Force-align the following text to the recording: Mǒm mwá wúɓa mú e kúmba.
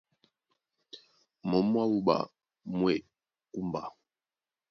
Mǒm 1.49 1.65
mwá 1.71 1.83
wúɓa 1.91 2.17
mú 2.75 2.85
e 2.93 2.95
kúmba. 3.53 3.81